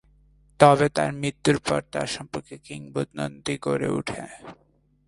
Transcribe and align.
তবে 0.59 0.87
তার 0.89 1.09
মৃত্যুর 1.13 1.57
পর 1.59 1.81
তার 1.91 2.07
সম্পর্কে 2.07 2.55
কিংবদন্তী 2.57 3.53
গড়ে 3.61 3.89
উঠে। 3.89 4.21